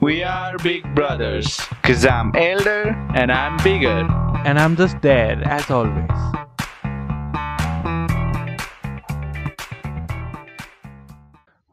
[0.00, 3.99] We are big brothers, cause I'm elder and I'm bigger.
[4.45, 6.09] And I'm just there, as always.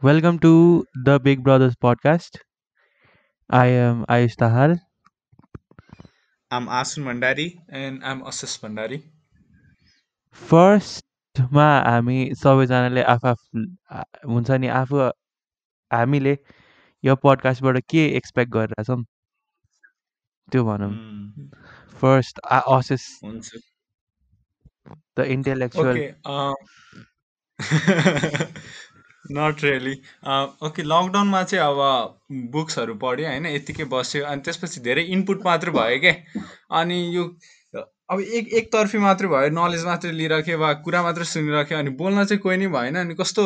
[0.02, 2.38] Welcome to the Big Brothers podcast.
[3.50, 4.78] I am Ayush Tahal.
[6.50, 7.58] I'm Asun Mandari.
[7.68, 9.02] and I'm Assis Bandari.
[10.48, 13.38] फर्स्टमा हामी सबैजनाले आफआफ
[14.32, 14.98] हुन्छ नि आफू
[15.90, 16.34] हामीले
[17.04, 19.02] यो पडकास्टबाट के expect गरिरहेछौँ?
[20.52, 20.92] त्यो भनौँ।
[22.00, 23.04] First assess
[25.18, 25.96] the intellectual
[29.36, 29.94] not really
[30.66, 31.78] okay लकडाउनमा चाहिँ अब
[32.52, 33.46] बुक्सहरू पढ्यो होइन?
[33.46, 36.14] यत्तिकै बस्यो अनि त्यसपछि धेरै इनपुट मात्र भयो क्या
[36.80, 37.24] अनि यो
[38.10, 42.40] अब एक एकतर्फी मात्रै भयो नलेज मात्रै लिइराख्यो वा कुरा मात्रै सुनिराख्यो अनि बोल्न चाहिँ
[42.42, 43.44] कोही नै भएन अनि कस्तो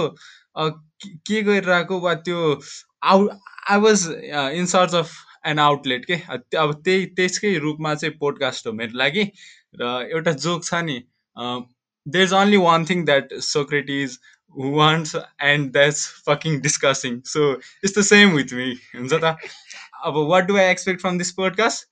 [0.56, 2.38] के गरिरहेको वा त्यो
[3.02, 3.28] how
[3.70, 4.06] I was
[4.54, 5.10] in search of
[5.46, 6.14] an outlet के?
[6.14, 9.24] अब त्यो- अब त्यही त्यसकै रूपमा चाहिँ पोडकास्ट हो मेरो लागि।
[9.80, 10.98] र एउटा जोक छ नि
[11.36, 14.18] there is only one thing that Socrates
[14.56, 17.52] wants and that's fucking discussing so
[17.84, 19.36] it's the same with me हुन्छ त?
[20.04, 21.88] अब what do I expect from this podcast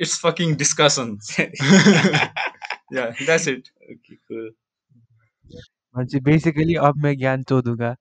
[0.00, 1.18] it's fucking discussion
[2.94, 4.48] yeah that's it okay cool.
[5.96, 7.94] मान्छे basically अब मैं ज्ञान चोदुगा।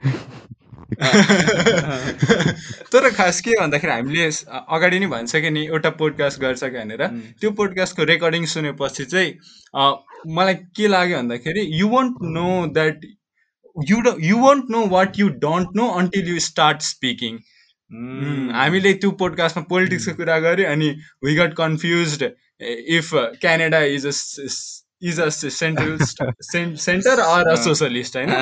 [2.92, 4.30] तर खास के भन्दाखेरि हामीले
[4.76, 7.20] अगाडि नै भनिसक्यो नि एउटा पोडकास्ट गर्छ भनेर Mm.
[7.40, 9.32] त्यो पोडकास्टको रेकर्डिङ सुनेपछि चाहिँ
[10.36, 13.00] मलाई के लाग्यो भन्दाखेरि you want know that
[13.76, 17.38] you you want know what you don't know until you start speaking.
[18.54, 22.22] हामीले त्यो पोडकास्टमा पोलिटिक्सको कुरा गऱ्यो अनि we got confuse
[22.98, 24.10] if Canada is a
[25.10, 25.96] is a central
[26.78, 28.32] center or a socialist होइन?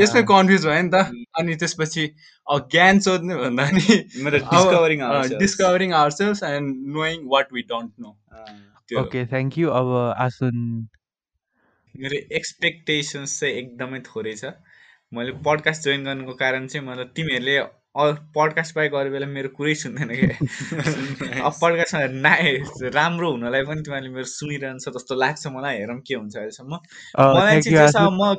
[0.00, 1.00] यसमै कन्फ्युज भयो नि त।
[1.38, 2.04] अनि त्यसपछि
[2.74, 5.00] ज्ञान सोध्ने भन्दा नि मेरो discovering
[5.38, 9.94] discovering ourselves and knowing what we don't know okay thank you अब
[10.26, 10.62] आसुन
[11.94, 14.52] मेरो एक्सपेक्टेसन्स चाहिँ एकदमै थोरै छ।
[15.12, 17.58] मैले पडकास्ट जोइन गर्नुको कारण चाहिँ मतलब तिमीहरूले
[17.96, 20.28] पडकास्ट बाहेक अरू बेला मेरो कुरै सुन्दैन क्या
[21.46, 22.52] अब पडकास्टमा नाए
[22.94, 26.74] राम्रो हुनलाई पनि तिमीहरूले मेरो सुनिरहन्छ जस्तो लाग्छ मलाई हेरौँ के हुन्छ अहिलेसम्म।
[27.16, 28.36] मलाई चाहिँ म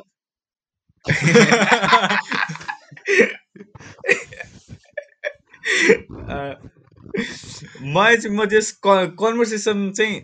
[7.88, 10.16] मलाई चाहिँ म त्यस कन्भर्सेसन चाहिँ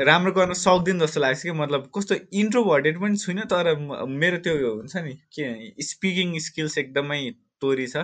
[0.00, 3.74] राम्रो गर्न सक्दिनँ जस्तो लाग्छ कि मतलब कस्तो इन्ट्रोभर्टेड पनि छुइनँ तर
[4.14, 7.20] मेरो त्यो हुन्छ नि के स्पिकिङ स्किल्स एकदमै
[7.60, 7.96] तोरी छ।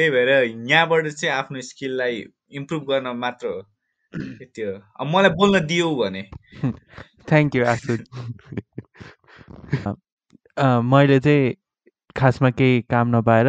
[0.00, 0.28] त्यही भएर
[0.70, 3.62] यहाँबाट चाहिँ आफ्नो स्किललाई इम्प्रुभ गर्न मात्र हो।
[4.44, 6.22] त्यो अब मलाई बोल्न दियौ भने।
[7.28, 7.98] थ्याङ्क यू आसुन
[10.58, 11.54] अँ, मैले चाहिँ
[12.16, 13.48] खासमा केही काम नपाएर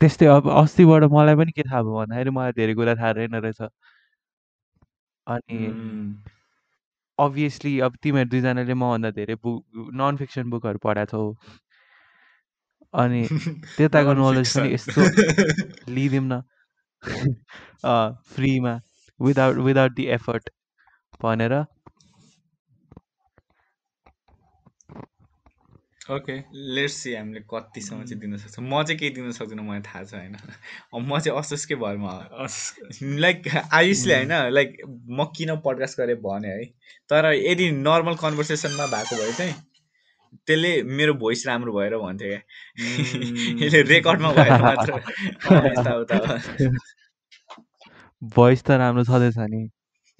[0.00, 3.60] त्यस्तै अब अस्तिबाट मलाई पनि के थाहा भयो भन्दाखेरि मलाई धेरै कुरा थाहा रहेन रहेछ।
[5.28, 5.60] अनि.
[7.18, 11.22] अभियसली अब तिमीहरू दुईजनाले मभन्दा धेरै बुक नन फिक्सन बुकहरू पढाएको छौ
[12.94, 13.22] अनि
[13.76, 15.02] त्यताको नलेज पनि यस्तो.
[15.96, 16.42] लिइदिउँ न
[18.34, 18.74] फ्रीमा
[19.20, 20.50] विदाउट विदाउट दि एफर्ट
[21.22, 21.54] भनेर
[26.10, 26.42] Okay.
[26.54, 30.14] लेट्स सी हामीले कतिसम्म चाहिँ दिन सक्छौँ। म चाहिँ केही दिन सक्दिनँ मलाई थाहा छ
[30.14, 30.34] होइन।
[30.94, 32.12] अब म चाहिँ असोजकै भरमा
[33.02, 34.76] लाइक आयुषले होइन लाइक
[35.10, 36.64] म किन पडकास्ट गरेँ भने है
[37.10, 39.54] तर यदि नर्मल कन्भर्सेसनमा भएको भए चाहिँ
[40.46, 42.40] त्यसले मेरो भोइस राम्रो भएर भन्थ्यो क्या।
[43.66, 44.92] यसले रेकर्डमा भएर मात्र।
[48.34, 49.68] भोइस त राम्रो छँदैछ नि।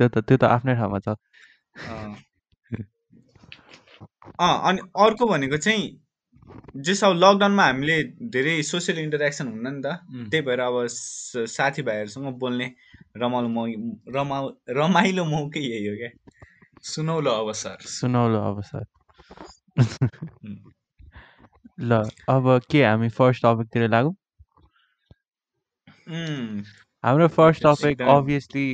[0.01, 1.17] त्यो त त्यो त आफ्नै ठाउँमा छ।
[4.41, 5.89] अँ अनि अर्को भनेको चाहिँ
[6.77, 7.97] जस अब लकडाउनमा हामीले
[8.35, 9.87] धेरै सोसियल इन्टरेक्सन हुन्न नि त.
[10.31, 10.87] त्यही भएर अब
[11.49, 12.67] साथीभाइहरूसँग बोल्ने
[13.17, 13.67] रमाइलो मौ
[14.17, 14.39] रमा
[14.79, 16.11] रमाइलो मौकै यही हो क्या
[16.85, 18.85] सुनौलो अवसर सुनौलो अवसर.
[21.81, 24.15] ल अब के हामी फर्स्ट टपिकतिर लागौँ
[27.05, 28.67] हाम्रो फर्स्ट टपिक। अभियसली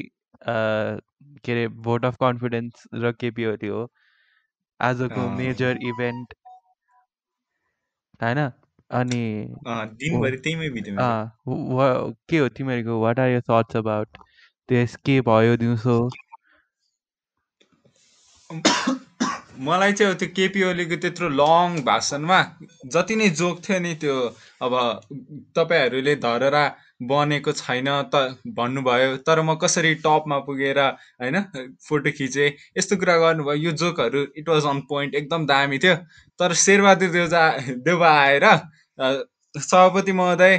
[0.47, 3.83] के अरे भोट अफ कन्फिडेन्स र केपिओली हो
[4.81, 6.35] आजको। मेजर इभेन्ट
[8.23, 8.39] होइन
[8.91, 9.23] अनि
[12.29, 13.01] के हो तिमीहरूको?
[13.01, 14.19] What are your thoughts about
[14.69, 15.97] त्यस के भयो दिउँसो?
[19.67, 22.39] मलाई चाहिँ त्यो केपी ओलीको त्यत्रो लङ भाषणमा
[22.93, 24.15] जति नै जोक थियो नि त्यो
[24.63, 24.73] अब
[25.57, 26.65] तपाईँहरूले धररा
[27.11, 28.23] बनेको छैन त
[28.59, 31.41] भन्नुभयो तर म कसरी टपमा पुगेर होइन
[31.89, 32.49] फोटो खिचेँ
[32.79, 35.95] यस्तो कुरा गर्नुभयो। यो जोकहरू इट वाज अन पोइन्ट एकदम दामी थियो।
[36.41, 37.43] तर शेरबहादुर देउजा
[37.89, 38.47] देउबा आएर
[39.55, 40.57] सभापति महोदय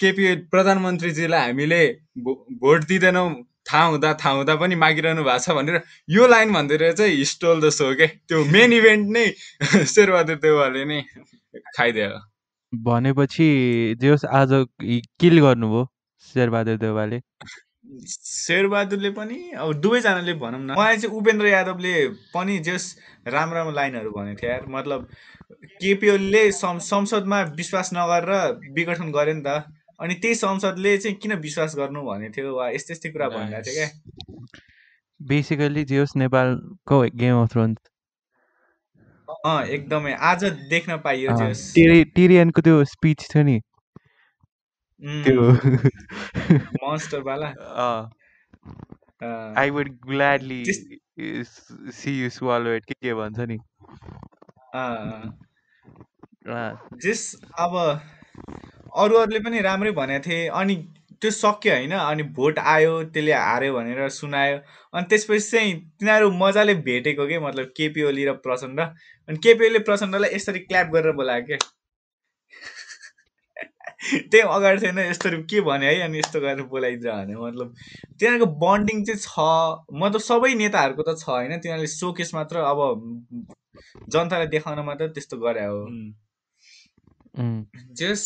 [0.00, 1.82] केपी प्रधानमन्त्रीजीलाई हामीले
[2.24, 3.28] भो- भोट दिँदैनौँ
[3.70, 5.80] थाहा हुँदा थाहा हुँदा पनि मागिरहनु भएको छ भनेर
[6.16, 9.26] यो लाइन भनिदिएर चाहिँ हिस्टोल द सो के त्यो मेन इभेन्ट नै
[9.94, 11.00] शेरबहादुर देउवाले नै
[11.76, 12.08] खाइदियो।
[12.72, 13.46] भनेपछि
[14.00, 14.50] जे होस् आज
[15.20, 15.84] किल गर्नुभयो
[16.24, 17.20] शेरबहादुर देउवाले
[18.08, 21.94] शेरबहादुरले पनि अब दुवैजनाले भनौँ न। मलाई चाहिँ उपेन्द्र यादवले
[22.34, 22.84] पनि जस
[23.26, 25.08] राम्रो राम्रो लाइनहरू भनेको थियो यार। मतलब
[25.80, 29.64] केपी ओलीले सं संसदमा विश्वास नगरेर विघटन गर्यो नि त।
[30.00, 32.54] अनि त्यही संसदले चाहिँ किन विश्वास गर्नु भनेको थियो?
[32.56, 33.88] वा यस्तै यस्तै कुरा भनिरहेको थियो क्या।
[35.20, 37.78] बेसिकली जे होस् नेपालको गेम अफ थ्रोन्स।
[39.46, 41.34] अँ एकदमै। आज देख्न पाइयो
[42.14, 43.58] टिरियनको त्यो स्पिच थियो नि।
[45.24, 45.42] त्यो
[46.82, 47.48] मन्स्टरवाला
[49.60, 53.58] I would gladly see you swallow it के के भन्छ नि।
[57.04, 57.22] जस
[57.58, 60.76] अब अरू अरूले पनि राम्रै भनेको थिए अनि
[61.22, 64.58] त्यो सक्यो होइन अनि भोट आयो त्यसले हार्यो भनेर सुनायो।
[64.94, 69.78] अनि त्यसपछि चाहिँ तिनीहरू मजाले भेटेको के मतलब केपी ओली र प्रचण्ड। अनि केपी ओली
[69.88, 71.58] प्रचण्डलाई यसरी क्ल्याप गरेर बोलायो क्या
[74.30, 77.74] त्यही अगाडि थिएन यस्तो के भने है अनि यस्तो गरेर बोलाइदिन्छ भने मतलब।
[78.20, 79.28] तिनीहरूको बन्डिङ चाहिँ छ
[80.02, 82.78] मतलब सबै नेताहरूको त छ होइन। तिनीहरूले सोकेस मात्र अब
[84.14, 85.80] जनतालाई देखाउन मात्र त्यस्तो गरे हो।
[87.98, 88.22] जस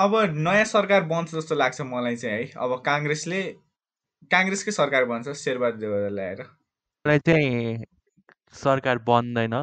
[0.00, 0.14] अब
[0.48, 3.40] नयाँ सरकार बन्छ जस्तो लाग्छ मलाई चाहिँ है। अब काङ्ग्रेसले
[4.34, 6.42] काङ्ग्रेसकै सरकार बन्छ शेरबहादुर देउवा ल्याएर।
[7.04, 7.84] मलाई चाहिँ
[8.54, 9.54] सरकार बन्दैन।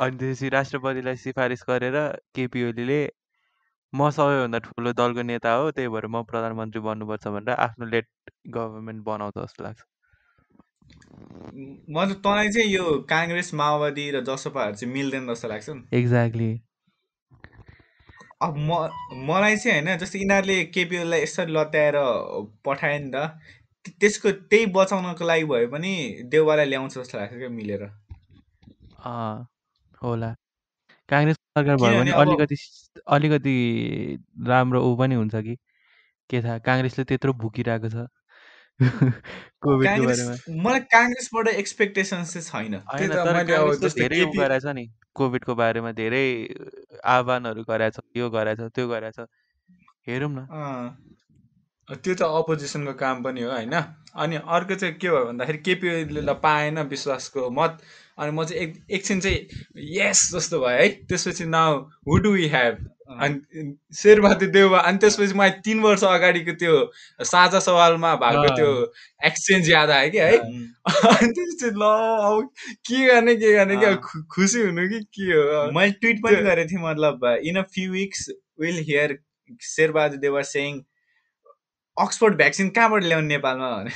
[0.00, 1.96] अनि त्यसपछि राष्ट्रपतिलाई सिफारिस गरेर
[2.34, 3.00] केपी ओलीले
[3.92, 8.06] म सबैभन्दा ठुलो दलको नेता हो त्यही भएर म प्रधानमन्त्री बन्नुपर्छ भनेर आफ्नो लेट
[8.56, 9.80] गभर्मेन्ट बनाउँछ जस्तो लाग्छ।
[11.96, 16.50] मतलब तँलाई चाहिँ यो काङ्ग्रेस माओवादी र जसपाहरू चाहिँ मिल्दैन जस्तो लाग्छ नि। एक्ज्याक्टली
[18.42, 18.88] अब म
[19.28, 21.96] मलाई चाहिँ होइन जस्तो यिनीहरूले केपी ओलीलाई यसरी लत्याएर
[22.64, 23.16] पठायो नि त
[23.84, 25.92] त्य- त्यसको त्यही बचाउनको लागि भए पनि
[26.24, 27.82] देउवालाई ल्याउँछ जस्तो लाग्छ क्या मिलेर।
[30.02, 30.34] होला।
[31.08, 32.56] काङ्ग्रेस सरकार भयो भने किनभने अब- अलिकति
[33.06, 33.54] अलिकति
[34.46, 35.56] राम्रो ऊ पनि हुन्छ कि।
[36.30, 38.06] के थाहा काङ्ग्रेसले त्यत्रो भुकिरहेको छ।
[39.62, 44.00] कोभिडको काङ्ग्रेस बारेमा। मलाई काङ्ग्रेसबाट एक्सपेक्टेसन्स चाहिँ छैन। होइन त तर मैले अब काङ्ग्रेसले जस्तै
[44.02, 46.26] धेरै ऊ केपी गरेछ नि। कोभिडको बारेमा धेरै
[47.04, 49.18] आह्वानहरू गरेछ यो गरेछ त्यो गरेछ
[50.08, 50.46] हेरौँ न।
[52.02, 53.74] त्यो त अपोजिसनको काम पनि हो होइन?
[54.14, 57.78] अनि अर्को चाहिँ के भयो भन्दाखेरि केपी ओलीलाई पाएन विश्वासको मत।
[58.18, 59.38] अनि म चाहिँ एक एकछिन चाहिँ
[59.96, 62.74] यस जस्तो भयो है। त्यसपछि now who do we have
[63.10, 66.92] अनि शेरबहादुर देउवा अनि त्यसपछि मलाई तिन वर्ष अगाडिको त्यो
[67.24, 68.92] साझा सवालमा भएको। त्यो
[69.26, 72.50] एक्सचेन्ज याद आयो कि है। अनि त्यसपछि ल अब
[72.86, 75.72] के गर्ने के गर्ने कि खुसी हुनु कि के हो?
[75.72, 79.18] मैले ट्विट पनि गरेको थिएँ मतलब in a few weeks will hear
[79.62, 80.80] Sher Bahadur Deuba saying
[82.00, 83.84] Oxford vaccine कहाँबाट ल्याउने नेपालमा?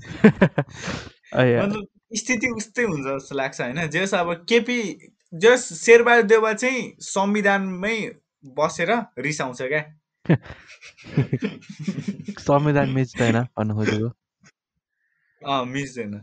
[1.34, 3.86] भने मतलब स्थिति उस्तै हुन्छ जस्तो लाग्छ होइन?
[3.86, 8.10] जस अब केपी जस शेरबहादुर देवा चाहिँ संविधानमै
[8.44, 9.94] बसेर रिसाउँछ क्या।
[12.40, 16.20] संविधान मिच्दैन भन्नु खोजेको। मिच्दैन.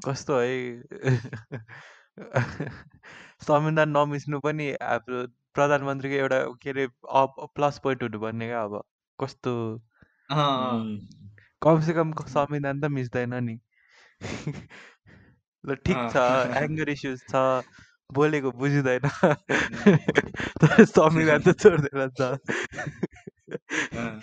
[0.00, 0.82] कस्तो है?
[3.46, 6.88] संविधान नमिच्नु पनि हाम्रो प्रधानमन्त्रीको एउटा के अरे
[7.54, 8.84] प्लस पोइन्ट हुनुपर्ने क्या अब।
[9.18, 9.82] कस्तो।
[11.62, 13.60] कमसेकम संविधान त मिच्दैन नि।
[15.70, 16.14] ल ठिक। छ
[16.62, 17.32] एङ्गर इस्युज छ
[18.10, 19.04] बोलेको बुझिँदैन
[20.60, 22.08] तर संविधान त छोड्दैन
[23.98, 24.20] अँ।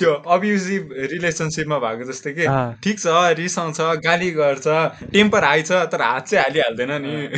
[0.00, 2.44] त्यो अब्युजिभ रिलेसनसिपमा भएको जस्तै कि।
[2.84, 3.06] ठिक छ
[3.40, 4.66] रिसाउँछ गाली गर्छ
[5.12, 7.12] टेम्पर हाई छ तर हात चाहिँ हालिहाल्दैन नि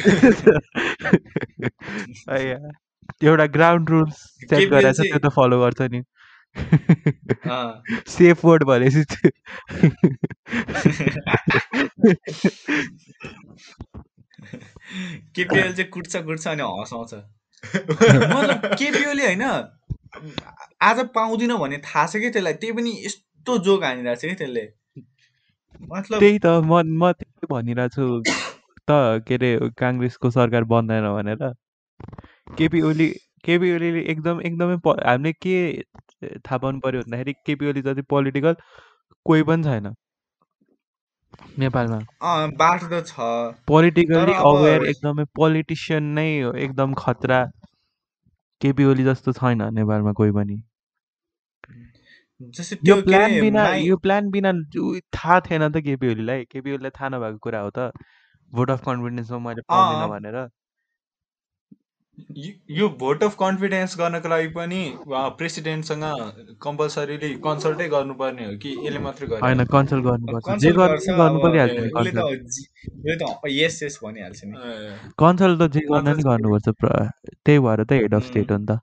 [3.23, 4.17] एउटा ग्राउन्ड रुल्स
[4.51, 6.01] सेट गरेर छ त्यो त फलो गर्छ नि।
[8.09, 9.03] सेफ वर्ड भनेपछि
[15.37, 17.15] केपिएल चाहिँ कुट्छ कुट्छ अनि हँसाउँछ
[17.65, 19.43] मतलब केपिओले होइन
[20.83, 22.53] आज पाउँदिन भन्ने थाहा छ कि त्यसलाई?
[22.53, 24.65] त्यही पनि यस्तो जोक हानिरहेको छ कि त्यसले।
[25.93, 28.23] मतलब त्यही त म म त्यही भनिरहेको छु
[28.89, 31.43] त के अरे काङ्ग्रेसको सरकार बन्दैन भनेर।
[32.59, 33.09] केपी ओली
[33.45, 35.57] केपी ओलीले एकदम एकदमै प हामीले के
[36.39, 38.57] थाहा पाउनु पऱ्यो भन्दाखेरि केपी ओली जति पोलिटिकल
[39.27, 39.95] कोही पनि छैन।
[41.59, 43.17] नेपालमा। अँ बाटो त छ।
[43.69, 47.41] पोलिटिकली अब- अवेर एकदमै पोलिटिसियन नै हो, एकदम खतरा।
[48.61, 50.57] केपी ओली जस्तो छैन नेपालमा कोही पनि।
[52.57, 54.51] जस्तै यो त्यो के प्लान अरे बिना माइ- यो प्लान बिना
[54.83, 57.91] उ- थाहा थिएन त केपी ओलीलाई केपी ओलीलाई थाहा नभएको कुरा हो त।
[58.53, 60.37] भोट अफ कन्फिडेन्समा मैले पाउँदिनँ अँ। भनेर।
[62.71, 66.03] यो- भोट अफ कन्फिडेन्स गर्नको लागि पनि प्रेसिडेन्टसँग
[66.63, 71.73] कम्पलसरीली कन्सल्टै गर्नुपर्ने हो कि यसले मात्रै होइन गर्ने कन्सल्ट गर्नुपर्छ। जे गर्छ गर्नु परिहाल्छ
[71.73, 74.57] नि कन्सल्ट। यस यस भनिहाल्छ नि।
[75.19, 78.57] कन्सल्ट त जे गर्न अन्त नि गर्नुपर्छ प्र- त्यही भएर त हेड अफ स्टेट हो
[78.59, 78.81] नि त।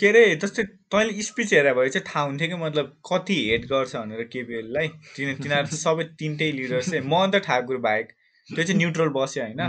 [0.00, 3.96] के अरे जस्तै तैँले स्पिच हेरे भए चाहिँ थाहा हुन्थ्यो कि मतलब कति हेट गर्छ
[3.96, 8.12] भनेर केपिएललाई। तिनी तिनीहरू सबै तिनटै लिडर चाहिँ मोहन ठाकुर बाहेक
[8.48, 9.60] त्यो चाहिँ न्युट्रल बस्यो होइन।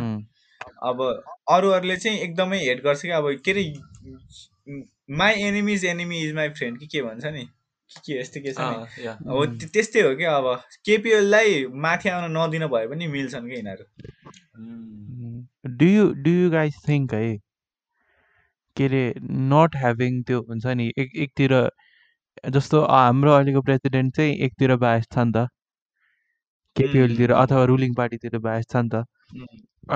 [0.90, 3.64] अब अरूहरूले चाहिँ एकदमै हेट गर्छ कि अब के अरे
[5.18, 7.48] my enemies enemy is my friend कि के भन्छ नि?
[8.06, 8.58] के यस्तो के छ
[9.60, 10.46] त्य- त्यस्तै हो कि अब।
[10.86, 13.86] केपिएललाई माथि आउन नदिन भए पनि मिल्छन् कि यिनीहरू।
[15.78, 17.38] Do you do you guys think है
[18.78, 21.72] के अरे नट ह्याभिङ त्यो हुन्छ नि एक एकतिर
[22.50, 25.48] जस्तो हाम्रो अहिलेको प्रेसिडेन्ट चाहिँ एकतिर बायस छ नि त।
[26.76, 29.06] केपिएलतिर अथवा रुलिङ पार्टीतिर बायस छ नि त।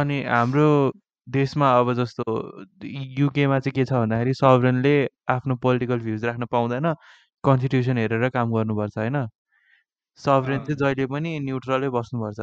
[0.01, 0.67] अनि हाम्रो
[1.27, 2.23] देशमा अब जस्तो
[3.19, 4.93] युकेमा चाहिँ के छ भन्दाखेरि सभरेनले
[5.29, 6.93] आफ्नो पोलिटिकल भ्युज राख्न पाउँदैन।
[7.43, 9.17] कन्स्टिट्युसन हेरेर काम गर्नुपर्छ होइन?
[10.19, 12.39] सभरेन चाहिँ जहिले पनि न्युट्रलै बस्नुपर्छ।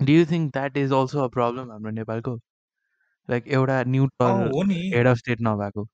[0.00, 2.34] Do you think that is also a problem हाम्रो नेपालको?
[3.28, 5.86] लाइक एउटा न्युट्रल हेड अफ स्टेट नभएको।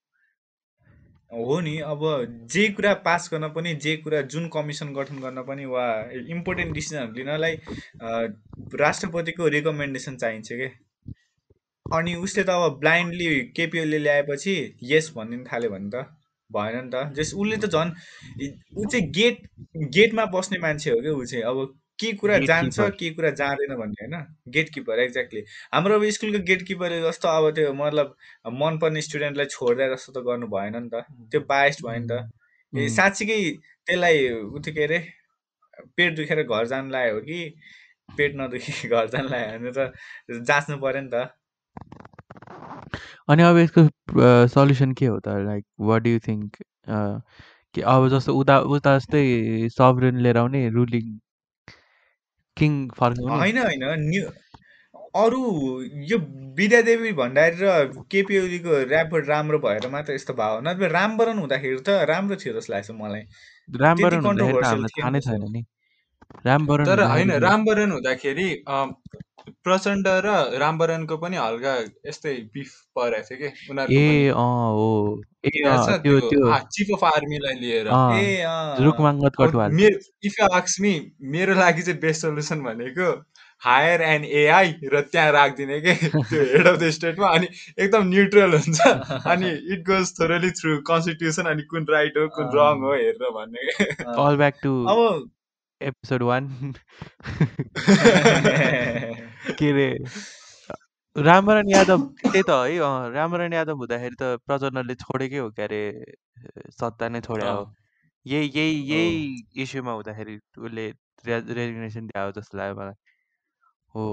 [1.33, 2.01] हो नि अब
[2.53, 5.85] जे कुरा पास गर्न पनि जे कुरा जुन कमिसन गठन गर्न पनि वा
[6.35, 7.55] इम्पोर्टेन्ट डिसिजनहरू लिनलाई
[8.81, 10.69] राष्ट्रपतिको रिकमेन्डेसन चाहिन्छ के?
[11.87, 14.55] अनि उसले त अब ब्लाइन्डली केपिओले ल्याएपछि
[14.93, 16.05] यस भनिदिनु थाल्यो भने त
[16.51, 17.91] भएन नि त। जस उसले त झन्
[18.77, 19.49] ऊ चाहिँ गेट
[19.97, 21.45] गेटमा बस्ने मान्छे हो क्या ऊ चाहिँ?
[21.45, 22.79] अब के कुरा जान्छ.
[22.99, 24.27] के कुरा जाँदैन भन्ने होइन?
[24.53, 25.43] गेटकिपर एक्ज्याक्टली
[25.75, 28.17] हाम्रो अब स्कुलको गेटकिपरले जस्तो अब त्यो मतलब
[28.63, 32.31] मनपर्ने स्टुडेन्टलाई छोड्दा जस्तो त गर्नु भएन नि त। त्यो बायस्ड भयो नि त।
[32.73, 33.39] ए साँच्चीकै
[33.87, 34.99] त्यसलाई उ त्यो के अरे
[35.97, 37.39] पेट दुखेर घर जानु लाग्यो हो कि
[38.09, 41.31] पेट नदुखी घर जानु लाग्यो भने त जाँच्नु पऱ्यो नि त।
[43.31, 43.83] अनि अब यसको
[44.55, 45.29] सल्युसन के हो त?
[45.49, 46.57] Like what do you think
[47.75, 49.23] कि अब जस्तो उता उता जस्तै
[49.77, 51.07] सभरेन लिएर आउने रुलिङ
[52.63, 54.25] किङ फर्काउने होइन होइन न्यु
[55.15, 55.41] अरू
[56.09, 56.19] यो
[56.57, 61.97] विद्यादेवी भण्डारी र केपी ओलीको ऱ्यापर राम्रो भएर मात्र यस्तो भयो नत्र रामवरण हुँदाखेरि त
[62.09, 63.23] राम्रो थियो जस्तो लाग्छ मलाई।
[63.81, 65.63] रामवरण हुँदाखेरि थाहा नै छैन नि।
[66.45, 68.49] रामवरण तर होइन रामवरण हुँदाखेरि
[69.65, 71.75] प्रचण्ड र रामवरणको पनि हल्का
[72.09, 73.49] यस्तै बिफ परेको थियो कि?
[73.71, 78.19] उनीहरूको ए पनि। अँ हो। ए अँ त्यो त्यो त्यो। चिफ अफ आर्मीलाई लिएर। अँ
[78.21, 80.95] ए अँ। रुकमाङ्गत अब कटवाल मेरो इफ यु आक्स मी
[81.37, 83.11] मेरो लागि चाहिँ बेस्ट सोल्युसन भनेको
[83.63, 85.95] हायर एन्ड एआई र त्यहाँ राखिदिने के?
[86.31, 88.81] त्यो हेड अफ द स्टेटमा अनि एकदम न्युट्रल हुन्छ।
[89.27, 93.67] अनि it goes thoroughly through constitution अनि कुन राइट हो कुन रङ हो हेरेर भन्ने
[93.69, 93.85] के?
[94.05, 95.31] अँ। ब्याक टु अब
[95.89, 96.49] एपिसोड वान
[99.59, 99.89] के अरे
[101.17, 105.81] रामवरण यादव त्यही त है अँ रामवरण यादव हुँदाखेरि त प्रचण्डले छोडेकै हो के अरे
[106.81, 107.65] सत्ता नै छोड्या हो।
[108.27, 110.89] यही यही यही इस्युमा हुँदाखेरि उसले
[111.27, 112.95] रेजिग्नेसन दिएको हो जस्तो लाग्यो मलाई।
[113.95, 114.05] हो.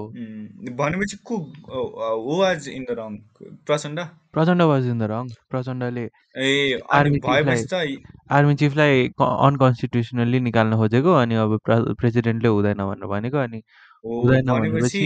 [0.80, 1.36] भनेपछि को
[2.26, 3.16] who was in the wrong
[3.66, 4.00] Prachanda?
[4.32, 6.04] Prachanda was in the wrong प्रचण्डले
[6.38, 6.50] ए
[6.98, 7.82] अनि भएपछि त
[8.38, 13.62] आर्मी चिफलाई अनकन्स्टिट्युसनल्ली निकाल्न खोजेको अनि अब प्र- प्रेसिडेन्टले हुँदैन भनेर भनेको अनि
[14.04, 15.02] हो हुँदैन भनेपछि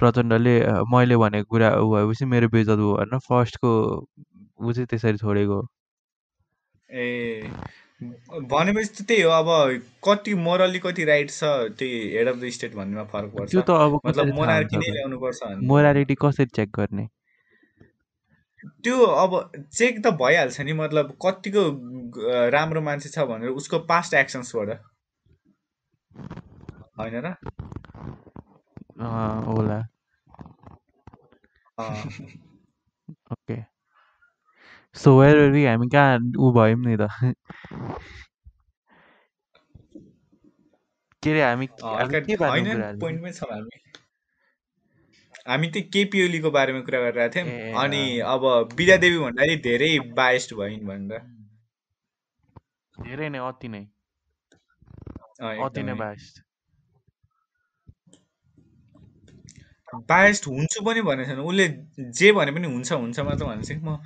[0.00, 0.54] प्रचण्डले
[0.94, 3.70] मैले भनेको कुरा ऊ भएपछि मेरो बेइज्जत भयो भनेर फर्स्टको
[4.62, 5.68] ऊ चाहिँ त्यसरी छोडेको हो।
[6.90, 7.50] ए
[8.48, 9.48] भनेपछि त त्यही हो अब
[10.04, 13.70] कति मोरली कति राइट छ त्यही हेड अफ द स्टेट भन्नेमा फरक त्यो पर्छ त
[13.70, 17.06] अब मतलब मोनार्की नै ल्याउनु पर्छ मोरालिटी कसरी चेक गर्ने?
[18.84, 21.62] त्यो अब चेक त भइहाल्छ नि मतलब कतिको
[22.48, 24.68] राम्रो मान्छे छ भनेर उसको पास्ट एक्सन्सबाट
[26.98, 27.34] होइन र?
[29.48, 29.80] होला।
[33.32, 33.62] ओके
[34.94, 37.08] हामी कहाँ ऊ भयौँ नि त
[41.22, 43.00] के अरे हामी अँ, हामी हल्का के कुरा हाल्यौँ?
[43.00, 43.80] पोइन्टमै छौँ हामी
[45.48, 48.02] हामी त्यही केपी ओलीको बारेमा कुरा गरिरहेको थियौँ अनि
[48.34, 48.44] अब
[48.78, 51.20] विद्यादेवी भन्दाखेरि धेरै बाइस्ड भइन् भनेर
[52.94, 53.82] धेरै नै अति नै
[55.66, 56.42] अति नै एकदमै बास्ट
[59.94, 61.68] बायस्ड हुन्छु पनि भनेको छैन। उसले
[62.12, 63.98] जे भने पनि हुन्छ हुन्छ मात्र भनेको छ म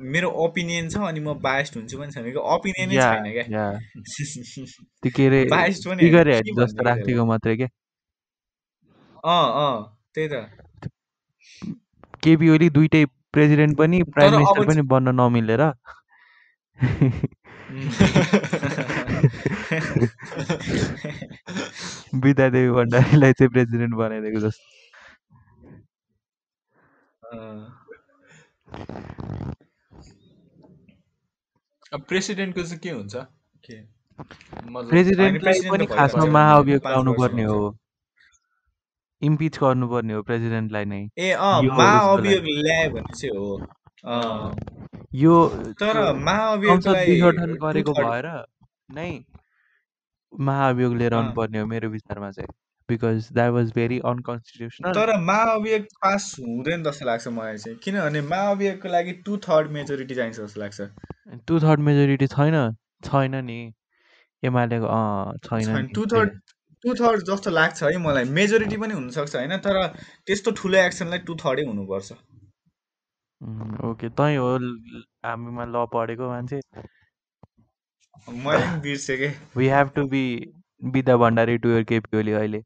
[0.00, 3.80] मेरो ओपिनियन छ अनि म बायस्ड हुन्छु पनि छैन। कि ओपिनियनै छैन क्या।
[5.02, 7.68] त्यो के अरे बायस्ड पनि होइन। फिगर के हेड भन्ने जस्तो क्या राखेको मात्रै के?
[9.24, 10.50] अँ अँ त्यही त।
[12.24, 15.72] केपी ओली दुइटै प्रेसिडेन्ट पनि प्राइम मिनिस्टर पनि बन्न नमिलेर।
[22.14, 24.73] विद्यादेवी भण्डारीलाई चाहिँ प्रेसिडेन्ट बनाइदिएको जस्तो।
[27.34, 27.74] अँ,
[31.92, 33.14] अब प्रेसिडेन्टको चाहिँ के हुन्छ?
[33.64, 33.80] के?
[34.70, 37.76] मतलब प्रेसिडेन्टलाई president पनि त खासमा नि, महाअभियोग पाँच लाउनु वर्ष पर्ने हो।
[39.22, 43.56] इम्पिच गर्नुपर्ने हो प्रेसिडेन्टलाई नै। ए अँ यो उसको महाअभियोग ल्यायो भने चाहिँ हो।
[44.04, 44.54] अँ। अँ,
[45.14, 45.48] यो
[45.80, 48.26] तर त्यो संसद महाअभियोगलाई विघटन टु गरेको थर्ड भएर
[48.94, 49.24] नै
[50.40, 55.84] महाअभियोग लिएर अँ। आउनुपर्ने हो मेरो विचारमा चाहिँ। Because that was very unconstitutional तर महाअभियोग
[56.04, 60.80] पास हुँदैन जस्तो लाग्छ मलाई चाहिँ। किनभने महाअभियोगको लागि टु थर्ड मेजोरिटी चाहिन्छ जस्तो लाग्छ।
[61.48, 62.56] टु थर्ड मेजोरिटी छैन?
[63.04, 63.60] छैन नि।
[64.42, 64.88] एमालेको
[65.46, 66.40] छैन टु थर्ड
[66.84, 69.76] टु थर्ड जस्तो लाग्छ है मलाई। मेजोरिटी पनि हुनसक्छ होइन तर
[70.26, 72.12] त्यस्तो ठुलो एक्सनलाई टु थर्डै हुनुपर्छ।
[73.84, 74.50] ओके तै हो
[75.24, 76.60] हामीमा ल पढेको मान्छे।
[78.44, 80.22] मैले बिर्सेँ के। We have to be
[80.92, 82.60] Bidya Bhandari to your KP Oli अहिले।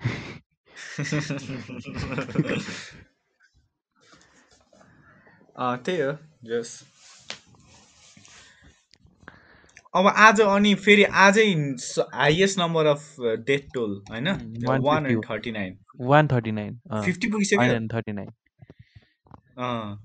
[5.84, 6.12] त्यही हो
[6.44, 6.82] जस।
[9.94, 11.44] अब आज अनि फेरि आजै
[12.14, 14.28] highest number of death toll होइन?
[14.66, 17.60] One 150 and thirty nine one thirty nine fifty पुगिसक्यो?
[17.60, 18.28] होइन थर्टी नाइन
[19.58, 20.04] अँ।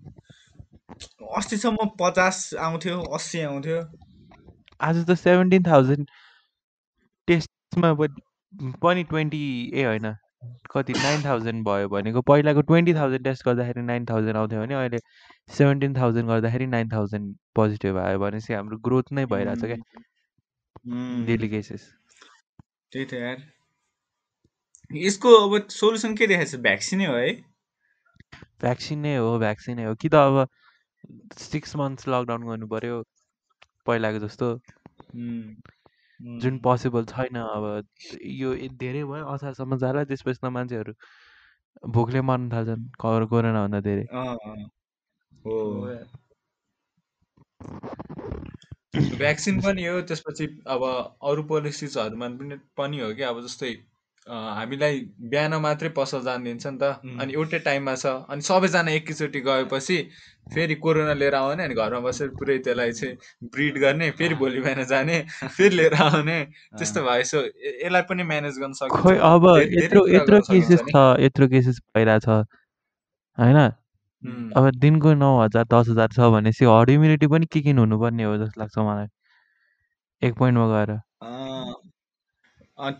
[1.37, 3.81] अस्तिसम्म पचास आउँथ्यो अस्सी आउँथ्यो।
[4.81, 6.09] आज त सेभेन्टिन थाउजन्ड
[7.27, 7.91] टेस्टमा
[8.81, 9.41] पनि ट्वेन्टी
[9.73, 10.13] ए होइन
[10.71, 14.99] कति नाइन थाउजन्ड भयो भनेको। पहिलाको ट्वेन्टी थाउजन्ड टेस्ट गर्दाखेरि नाइन थाउजन्ड आउँथ्यो भने अहिले
[15.57, 21.89] सेभेन्टिन थाउजन्ड गर्दाखेरि नाइन थाउजन्ड पोजिटिभ आयो भनेपछि हाम्रो ग्रोथ नै भइरहेछ क्या। डेली केसेस
[22.91, 23.37] त्यही त यार।
[24.91, 26.61] यसको अब सोल्युसन के देखाएको छ?
[26.61, 27.31] भ्याक्सिनै हो है?
[28.61, 30.47] भ्याक्सिन नै हो भ्याक्सिन नै हो। कि त अब
[31.37, 33.01] सिक्स मन्थ्स लकडाउन गर्नु पऱ्यो
[33.85, 34.49] पहिलाको जस्तो।
[36.23, 37.65] जुन पोसिबल छैन अब
[38.21, 40.93] यो ए- धेरै भयो असारसम्म जाला त्यसपछि त मान्छेहरू
[41.89, 44.69] भोकले मर्न थाल्छन् को- कोरोनाभन्दा धेरै। अँ, अँ,
[45.45, 45.95] हो।
[49.17, 50.83] भ्याक्सिन पनि हो त्यसपछि अब
[51.23, 53.71] अरू पोलिसिजहरूमा पनि पनि हो कि अब जस्तै
[54.29, 54.99] हामीलाई
[55.31, 56.83] बिहान मात्रै पसल जान दिन्छ नि त.
[57.21, 59.97] अनि एउटै टाइममा छ। अनि सबैजना एकैचोटि गएपछि
[60.53, 63.15] फेरि कोरोना लिएर आउने अनि घरमा बसेर पुरै त्यसलाई चाहिँ
[63.53, 65.19] ब्रिड गर्ने फेरि भोलि बिहान जाने
[65.57, 66.37] फेरि लिएर आउने
[66.77, 69.47] त्यस्तो भयो सो य- यसलाई पनि म्यानेज गर्न सकिन्छ। खोइ अब
[69.83, 72.27] यत्रो यत्रो केसेस। छ यत्रो केसेस भइरहेछ।
[73.37, 73.59] होइन.
[74.57, 78.37] अब दिनको नौ हजार दस हजार छ भनेपछि हर्ड इम्युनिटी पनि के किन हुनुपर्ने हो
[78.37, 79.07] जस्तो लाग्छ मलाई।
[80.27, 80.91] एक पोइन्टमा गएर।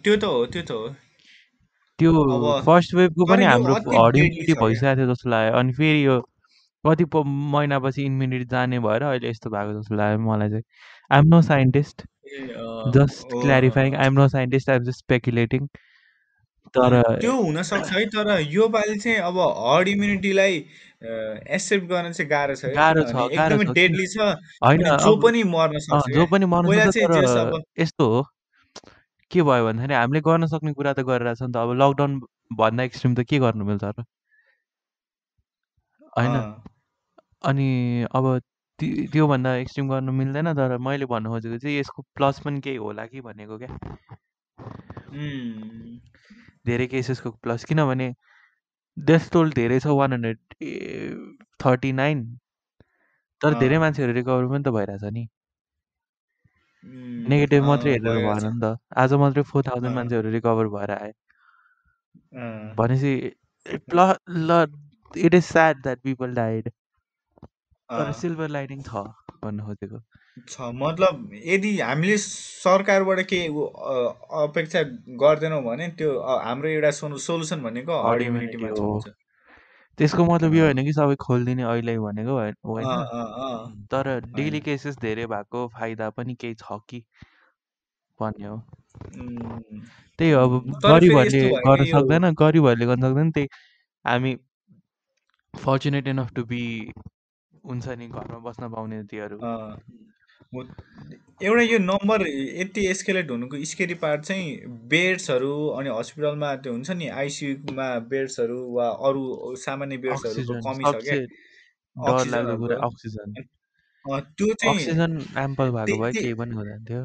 [0.03, 0.95] त्यो त हो त्यो त हो।
[1.99, 2.11] त्यो
[2.65, 6.19] फर्स्ट वेभको पनि हाम्रो deadly इम्युनिटी। भइसकेको थियो जस्तो लाग्यो अनि फेरि यो
[6.83, 7.05] कति
[7.53, 10.63] महिनापछि इम्युनिटी जाने भएर अहिले यस्तो भएको जस्तो लाग्यो मलाई चाहिँ
[11.11, 12.03] I'm no scientist
[12.95, 13.95] just clarifying.
[13.95, 15.67] I'm no scientist I'm just speculating
[16.75, 20.55] तर त्यो हुनसक्छ है तर यो पालि चाहिँ अब हर्ड इम्युनिटीलाई
[21.55, 24.17] एक्सेप्ट गर्न चाहिँ गाह्रो छ गाह्रो छ, एकदमै। डेडली छ
[24.63, 28.21] होइन जो पनि मर्न सक्छ जो। पनि मर्न सक्छ यस्तो हो
[29.33, 32.19] के भयो भन्दाखेरि हामीले गर्न सक्ने कुरा त गरिरहेछ नि त। अब लकडाउन
[32.59, 34.03] भन्दा एक्सट्रिम त के गर्नु मिल्छ र?
[36.17, 36.35] होइन?
[37.49, 37.67] अनि
[38.15, 38.25] अब
[38.79, 43.21] त्योभन्दा एक्सट्रिम गर्नु मिल्दैन तर मैले भन्नु खोजेको चाहिँ यसको प्लस पनि केही होला कि
[43.21, 43.71] भनेको क्या?
[46.67, 48.07] धेरै केसेसको प्लस किनभने
[48.97, 50.39] डेथ टोल धेरै छ वान हन्ड्रेड
[51.59, 52.23] थर्टी नाइन
[53.41, 55.23] तर धेरै मान्छेहरू रिकभर पनि त भइरहेछ नि।
[56.83, 61.11] नेगेटिभ मात्रै हेरेर। भएन नि त। आज मात्रै फोर थाउजन्ड मान्छेहरू रिकभर भएर आए।
[62.77, 63.13] भनेपछि
[63.91, 64.65] ल
[65.13, 66.69] it is sad that people died
[67.89, 69.03] तर। सिल्भर लाइनिङ छ
[69.43, 69.99] भन्नु खोजेको
[70.49, 73.47] छ मतलब यदि हामीले सरकारबाट केही
[74.43, 74.81] अपेक्षा
[75.23, 76.09] गर्दैनौँ भने त्यो
[76.45, 79.13] हाम्रो एउटा सोल्युसन भनेको हर्ड हर्ड इम्युनिटी इम्युनिटीमा
[79.97, 85.67] त्यसको मतलब यो। होइन कि सबै खोलिदिने अहिले भनेको होइन। तर डेली। केसेस धेरै भएको
[85.73, 87.03] फाइदा पनि केही छ कि
[88.19, 88.57] भन्ने हो
[90.19, 90.53] त्यही हो अब
[90.85, 93.47] गरिबहरूले गर्न सक्दैन गरिबहरूले गर्न सक्दैन त्यही
[94.05, 94.35] हामी
[95.53, 96.61] फर्चुनेट इनफ टु बी
[97.65, 99.37] हुन्छ नि घरमा बस्न पाउने त्योहरू
[101.43, 107.07] एउटा यो नम्बर यति एस्केलेट हुनुको स्केरी पार्ट चाहिँ बेड्सहरू अनि हस्पिटलमा त्यो हुन्छ नि
[107.07, 113.43] आइसियुमा बेड्सहरू वा अरू सामान्य बेड्सहरूको कमी छ क्या। सबसे डरलाग्दो कुरा अक्सिजनहरूको अक्सिजन।
[114.13, 117.01] अँ, त्यो चाहिँ अक्सिजन एम्पल भएको भए केही पनि हुँदैन थियो।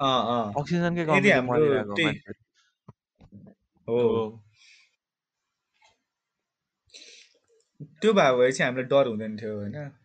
[0.00, 2.32] अँ, अँ, अक्सिजनकै मरिरहेको मान्छेहरू।
[3.88, 4.42] हो।
[8.02, 9.99] त्यो भएको भए चाहिँ हामीलाई डर हुँदैन थियो होइन।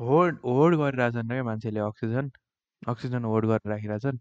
[0.00, 2.30] होड होड गरिरहेछन् क्या मान्छेले अक्सिजन?
[2.88, 4.18] अक्सिजन होड गरेर राखिरहेछन्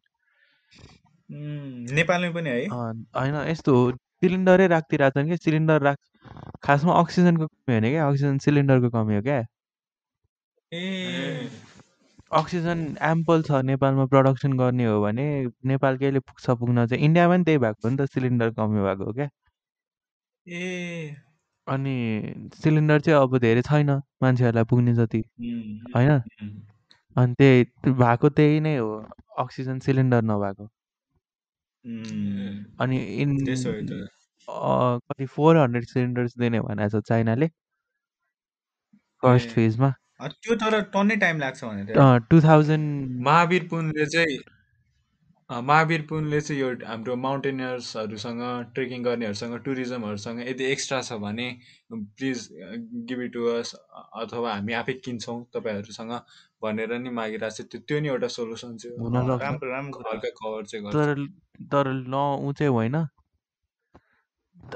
[1.97, 2.65] नेपालमै पनि है?
[2.71, 3.91] होइन यस्तो हो
[4.23, 5.38] सिलिन्डरै राखिदिइरहेछन् कि?
[5.45, 5.97] सिलिन्डर राख
[6.63, 8.07] खासमा अक्सिजनको कमी होइन क्या?
[8.09, 9.39] अक्सिजन सिलिन्डरको कमी हो क्या?
[10.71, 11.49] ए।
[12.31, 15.25] अक्सिजन एम्पल छ नेपालमा प्रडक्सन गर्ने हो भने
[15.71, 19.05] नेपाल कहिले पुग्छ पुग्न चाहिँ इन्डियामा पनि त्यही भएको हो नि त सिलिन्डर कमी भएको
[19.05, 19.29] हो क्या?
[20.47, 21.15] ए।
[21.67, 23.89] अनि सिलिन्डर चाहिँ अब धेरै छैन
[24.23, 25.23] मान्छेहरूलाई पुग्ने जति
[25.95, 26.21] होइन?
[27.15, 29.06] अनि त्यही भएको त्यही नै हो
[29.38, 30.69] अक्सिजन सिलिन्डर नभएको।
[31.86, 33.91] उम्, अनि इन त्यसो भए त।
[34.47, 37.47] अ, कति फोर हन्ड्रेड सिलिन्डर्स दिने भनेको छ चाइनाले।
[39.23, 44.55] फर्स्ट फेजमा। अँ, त्यो तर टन्नै टाइम लाग्छ भनेर। टु थाउजन्ड महावीर पुनले चाहिँ अँ,
[45.49, 48.41] महावीर पुनले चाहिँ यो हाम्रो माउन्टेनियर्सहरूसँग
[48.75, 51.47] ट्रेकिङ गर्नेहरूसँग टुरिज्महरूसँग यदि एक्स्ट्रा छ भने
[51.93, 52.47] please
[53.10, 53.73] give it to us
[54.21, 56.13] अथवा हामी आफै किन्छौँ तपाईँहरूसँग
[56.63, 58.95] भनेर नि मागिरहेको छ। त्यो त्यो नि एउटा सोल्युसन चाहिँ
[59.41, 60.01] राम्रो राम्रो।
[60.39, 61.13] कभर चाहिँ तर
[61.73, 62.95] तर ल ऊ चाहिँ होइन।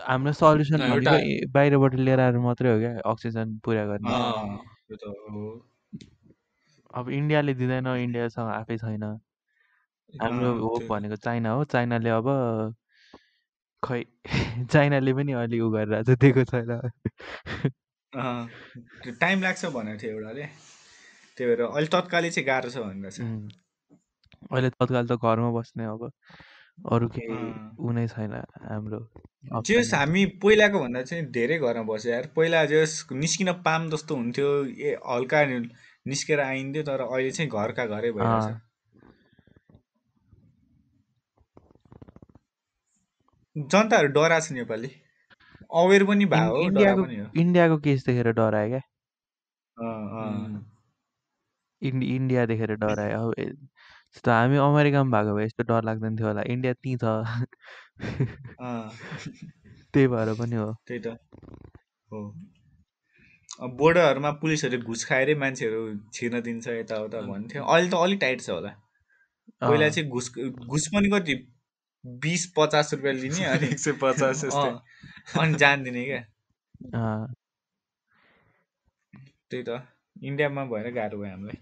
[0.05, 0.79] हाम्रो सल्युसन
[1.53, 4.13] बाहिरबाट लिएर आएर मात्रै हो क्या अक्सिजन पुरा गर्ने।
[6.93, 9.05] अब इन्डियाले दिँदैन इन्डियासँग आफै छैन।
[10.13, 12.27] हाम्रो त्यो भनेको चाइना हो। चाइनाले अब
[13.83, 14.03] खै
[14.73, 16.71] चाइनाले पनि अलि उ गरिरहेको छ दिएको छैन।
[18.13, 18.47] अँ,
[19.03, 20.45] त्यो टाइम लाग्छ भनेको थियो एउटाले।
[21.37, 23.49] त्यही भएर अहिले तत्कालै चाहिँ गाह्रो छ भनेर छ। उम्,
[24.51, 26.11] अहिले तत्काल त घरमा बस्ने अब।
[26.91, 28.33] अरू केही अँ। ऊ नै छैन
[28.69, 28.99] हाम्रो
[29.67, 34.49] जेस हामी पहिलाको भन्दा चाहिँ धेरै घरमा बस्यो यार। पहिला जेस निस्किन पाम जस्तो हुन्थ्यो।
[34.65, 35.43] ए हल्का
[36.07, 38.68] निस्केर आइन्थ्यो तर अहिले चाहिँ घरका घरै भइरहेछ। अँ।
[43.59, 44.89] जनताहरू डराएको छ नेपाली।
[45.83, 47.03] अवेर पनि भयो डरा इन्डियाको
[47.41, 48.81] इन्डियाको केस देखेर डरायो क्या?
[51.81, 56.73] इन्डि इन्डिया देखेर डरायो। यस्तो हामी अमेरिकामा भएको भए यस्तो डर लाग्दैन थियो होला। इन्डिया
[56.73, 57.05] त्यहीँ छ।
[59.93, 61.17] त्यही भएर पनि हो। त्यही त।
[62.11, 62.19] हो।
[63.61, 65.79] अब बोर्डरहरूमा पुलिसहरूले घुस खाएरै मान्छेहरू
[66.13, 68.71] छिर्न दिन्छ यताउता भन्थ्यो। अहिले त अलिक टाइट छ होला।
[69.61, 71.35] पहिला चाहिँ घुस घुस पनि कति
[72.05, 76.23] बिस पचास रुपियाँ लिने अनि एक सय पचास अनि जान दिने क्या।
[79.51, 79.79] त्यही त
[80.23, 81.61] इन्डियामा भएर गाह्रो भयो हामीलाई।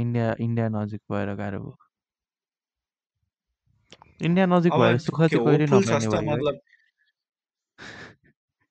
[0.00, 1.76] इन्डिया इन्डिया नजिक भएर गाह्रो भयो।
[4.26, 6.60] इन्डिया नजिक भएर सुख चाहिँ कहिले भयो मतलब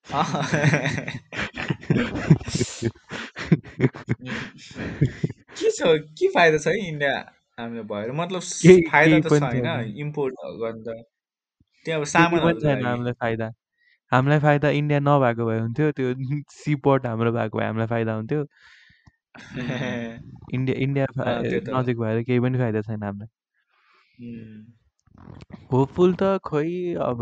[5.60, 5.82] के छ
[6.20, 7.14] के फाइदा छ है इन्डिया?
[7.60, 8.42] हामीलाई भएर मतलब
[8.92, 11.04] फाइदा त छैन इम्पोर्ट गर्नु त
[11.86, 13.50] त्यहाँ अब सामानहरूको छैन हामीलाई फाइदा।
[14.12, 16.14] हामीलाई फाइदा इन्डिया नभएको भए हुन्थ्यो त्यो
[16.58, 18.46] सिपोर्ट हाम्रो भएको भए हामीलाई फाइदा हुन्थ्यो।
[20.54, 21.06] India India.
[21.80, 23.30] नजिक भएर केही पनि फाइदा छैन हामीलाई।
[25.72, 27.22] होपफुल त खोइ अब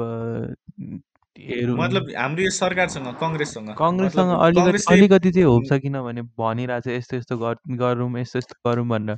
[1.79, 7.17] मतलब हाम्रो यो सरकारसँग कङ्ग्रेससँग कङ्ग्रेससँग अलिकति अलिकति चाहिँ होप छ किनभने भनिरहेको छ यस्तो
[7.17, 7.37] यस्तो
[7.77, 9.17] गरौँ यस्तो यस्तो गरौँ भनेर।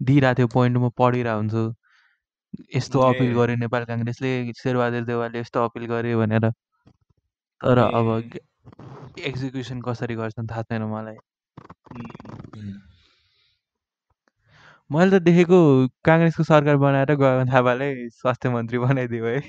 [0.00, 1.64] दिइरहेको थियो पोइन्ट म पढिरहेको हुन्छु।
[2.76, 4.30] यस्तो अपिल गर्यो नेपाल काङ्ग्रेसले
[4.62, 6.50] शेरबहादुर देवालले यस्तो अपिल गर्यो भनेर।
[7.60, 8.08] तर अब
[9.18, 11.16] एक्जिक्युसन कसरी गर्छन् थाहा छैन मलाई।
[14.90, 15.58] मैले त देखेको
[16.04, 19.40] काङ्ग्रेसको सरकार बनाएर गगन थापालाई स्वास्थ्य मन्त्री बनाइदियो है।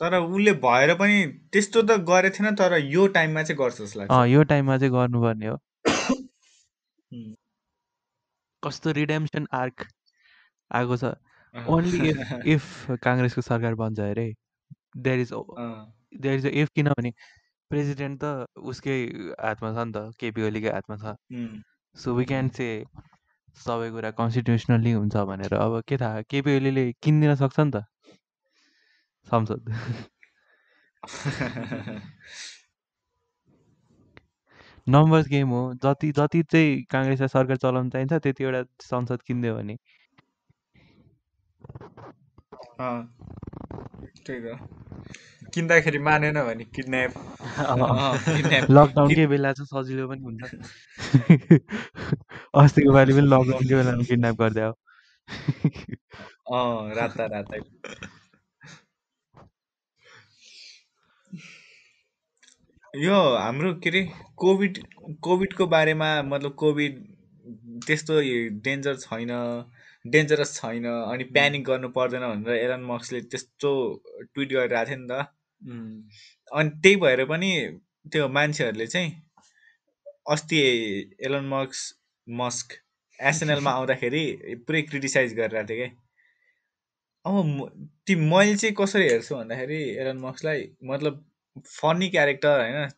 [0.00, 1.16] तर उसले भएर पनि
[1.52, 4.92] त्यस्तो त गरेको थिएन तर यो टाइममा चाहिँ गर्छ जस्तो लाग्छ। अँ यो टाइममा चाहिँ
[4.92, 5.56] गर्नुपर्ने हो।
[8.62, 9.86] कस्तो रिडेम्सन आर्क
[10.70, 11.12] आएको छ।
[11.54, 14.26] ओन्ली इफ इफ काङ्ग्रेसको सरकार बन्छ अरे
[14.96, 15.32] there is
[16.20, 17.12] there is if किनभने
[17.70, 18.96] प्रेसिडेन्ट त उसकै
[19.40, 21.14] हातमा छ नि त केपी ओलीकै हातमा छ।
[21.96, 22.68] सो वी क्यान से
[23.56, 27.84] सबै कुरा कन्स्टिट्युसनली हुन्छ भनेर। अब के थाहा केपी ओलीले किनिदिन सक्छ नि त।
[29.30, 29.62] संसद।
[34.86, 39.76] नम्बर्स गेम हो जति जति चाहिँ काङ्ग्रेसलाई सरकार चलाउन चाहिन्छ त्यतिवटा संसद किनिदियो भने।
[45.54, 47.12] किन्दाखेरि मानेन भने किडन्याप
[48.70, 50.42] लकडाउनकै बेला चाहिँ सजिलो पनि हुन्छ।
[52.62, 54.70] अस्तिको पालि पनि लकडाउनकै बेलामा किडन्याप गरिदियो
[56.98, 57.60] राता रातै।
[62.94, 64.02] यो हाम्रो के अरे
[64.36, 64.78] कोभिड
[65.20, 66.98] कोभिडको बारेमा मतलब कोभिड
[67.86, 68.20] त्यस्तो
[68.62, 69.30] डेन्जर छैन
[70.06, 73.72] डेन्जरस छैन अनि प्यानिक गर्नु पर्दैन भनेर एलन मक्सले त्यस्तो
[74.34, 75.26] ट्विट गरिरहेको थियो नि त।
[76.52, 77.50] अनि त्यही भएर पनि
[78.12, 79.12] त्यो मान्छेहरूले चाहिँ
[80.30, 80.62] अस्ति
[81.20, 81.82] एलन मक्स
[82.28, 82.78] मस्क
[83.20, 84.24] एसएनएलमा आउँदाखेरि
[84.66, 85.90] पुरै क्रिटिसाइज गरिरहेको थियो क्या
[87.24, 91.24] अब ती मैले चाहिँ कसरी हेर्छु भन्दाखेरि एलन मक्सलाई मतलब
[91.58, 92.88] फनी क्यारेक्टर होइन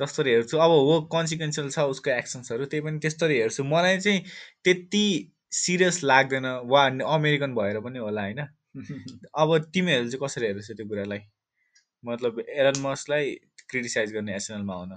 [0.00, 4.22] जसरी हेर्छु। अब हो कन्सिक्वेन्सियल छ उसको एक्सन्सहरू त्यही पनि त्यस्तरी हेर्छु। मलाई चाहिँ
[4.64, 8.46] त्यति सिरियस लाग्दैन वा अमेरिकन भएर पनि होला होइन?
[9.38, 11.20] अब तिमीहरू चाहिँ कसरी हेर्छ त्यो कुरालाई?
[12.04, 13.30] मतलब एलन मस्कलाई
[13.68, 14.92] क्रिटिसाइज गर्ने एसएनएलमा आउन।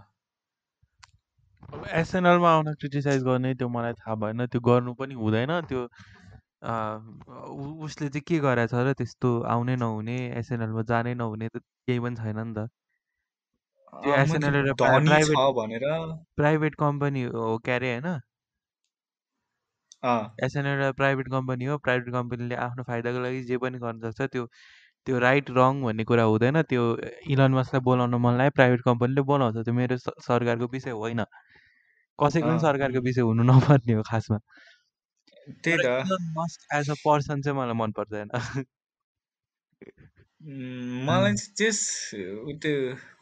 [1.74, 5.88] अब एसएनएलमा आउन क्रिटिसाइज गर्ने त्यो मलाई थाहा भएन। त्यो गर्नु पनि हुँदैन। त्यो
[6.62, 12.16] उ- उसले चाहिँ के गरेछ र त्यस्तो आउनै नहुने एसएनएलमा जानै नहुने त केही पनि
[12.16, 12.68] छैन नि त।
[14.04, 15.86] त्यो अँ, SNL मतलब एउटा धनी private- छ भनेर।
[16.38, 18.20] प्राइभेट कम्पनी हो के अरे होइन?
[20.04, 24.22] अँ। एसएनएल एउटा प्राइभेट कम्पनी हो प्राइभेट कम्पनीले आफ्नो फाइदाको लागि जे पनि गर्न सक्छ
[24.32, 24.46] त्यो
[25.08, 26.84] त्यो राइट रङ भन्ने कुरा हुँदैन। त्यो
[27.30, 31.24] इलन मस्कलाई बोलाउन मन लाग्यो प्राइभेट कम्पनीले बोलाउँछ। त्यो मेरो स- सरकारको विषय होइन।
[32.20, 34.40] कसैको पनि अँ। सरकारको विषय हुनु नपर्ने हो खासमा।
[35.64, 35.88] त्यही त।
[36.76, 38.28] एज अ पर्सन चाहिँ मलाई मन पर्दैन।
[41.08, 42.74] मलाई चाहिँ उ त्यो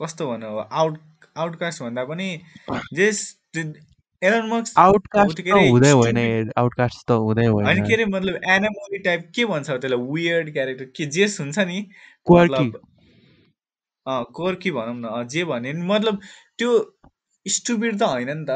[0.01, 0.97] कस्तो भनौँ अब आउट
[1.37, 2.29] आउटकास्ट भन्दा पनि
[2.93, 3.19] जेस
[4.21, 8.99] एलन मस्क आउटकास्ट के हुँदै होइन आउटकास्ट त हुँदै होइन। होइन के अरे मतलब एनामोली
[8.99, 9.99] टाइप के भन्छ त्यसलाई?
[10.13, 11.81] वियर्ड क्यारेक्टर के जेस हुन्छ नि
[12.27, 12.71] क्वार्की
[14.33, 16.21] कोर्की भनौँ न जे भने नि मतलब
[16.57, 16.71] त्यो
[17.45, 18.51] स्टुपिड त होइन नि त।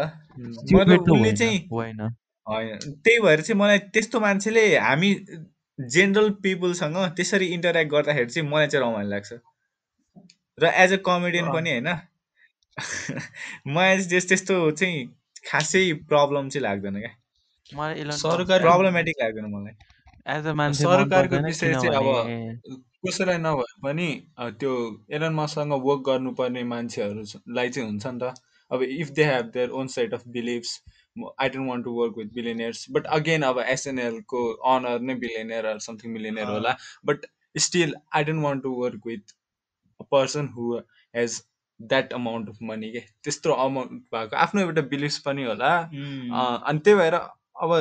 [0.74, 1.58] मतलब उसले चाहिँ
[2.48, 5.14] होइन। त्यही भएर चाहिँ मलाई त्यस्तो मान्छेले हामी
[5.80, 9.32] जेनरल पिपुलसँग त्यसरी इन्टरेक्ट गर्दाखेरि चाहिँ मलाई चाहिँ रमाइलो लाग्छ।
[10.58, 11.90] र एज अ कमेडियन अँ। पनि होइन।
[13.68, 15.06] मलाई चाहिँ त्यस- त्यस्तो चाहिँ
[15.50, 17.14] खासै प्रब्लम चाहिँ लाग्दैन क्या।
[17.72, 19.74] मलाई इलन सरकारी- प्रब्लमेटिक लाग्दैन मलाई।
[20.28, 22.76] एज अ मान्छे मन सरकारको पर्दैन विषय चाहिँ अब किनभने
[23.08, 24.74] कसैलाई नभए पनि अ, त्यो
[25.12, 28.34] एलन मसँग वर्क गर्नुपर्ने मान्छेहरूलाई चाहिँ हुन्छ नि त।
[28.72, 30.72] अब if they have their own set of beliefs
[31.18, 36.12] I don't want to work with billionaires but again अब एसएनएलको अनर नै बिलिनियर समथिङ
[36.12, 36.76] मिलिनियर। होला.
[37.06, 39.36] But still I don't want to work with
[40.00, 40.78] a person who
[41.16, 41.42] has
[41.80, 43.00] that amount of money के?
[43.24, 47.14] त्यस्तो amount भएको। आफ्नो एउटा believes पनि होला। अनि त्यही भएर
[47.62, 47.72] अब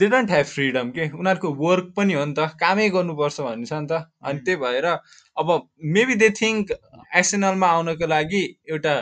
[0.00, 1.08] दे डोन्ट ह्याभ फ्रिडम के?
[1.18, 4.40] उनीहरूको वर्क पनि हो नि त। कामै गर्नुपर्छ भन्ने छ नि त। अनि.
[4.46, 5.48] त्यही भएर अब
[5.96, 6.72] मेबी दे थिङ्क
[7.22, 8.94] एसएनएलमा आउनको लागि एउटा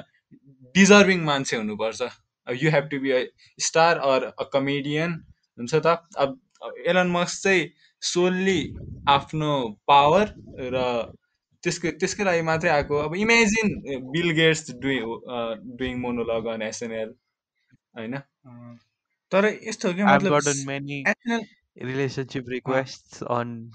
[0.75, 2.03] डिजर्भिङ मान्छे हुनुपर्छ।
[2.49, 3.25] You have to be a
[3.59, 5.13] star or a comedian
[5.59, 6.41] हुन्छ त अब
[6.87, 7.71] एलन मस्क चाहिँ
[8.03, 8.61] सोल्ली
[9.09, 9.53] आफ्नो
[9.87, 10.33] पावर
[10.73, 10.85] र
[11.65, 13.75] त्यसको त्यसकै लागि मात्रै आएको अब imagine
[14.11, 15.03] Bill Gates doing
[15.77, 17.15] doing monologue on SNL
[17.99, 18.19] होइन।
[19.33, 23.73] तर यस्तो हो I've मतलब relationship requests on